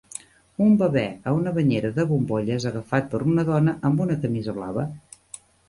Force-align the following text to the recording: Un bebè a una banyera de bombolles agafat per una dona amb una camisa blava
Un 0.67 0.71
bebè 0.77 1.03
a 1.31 1.33
una 1.41 1.53
banyera 1.57 1.91
de 1.99 2.07
bombolles 2.13 2.67
agafat 2.71 3.13
per 3.13 3.23
una 3.35 3.47
dona 3.53 3.79
amb 3.91 4.05
una 4.09 4.19
camisa 4.27 4.59
blava 4.61 4.91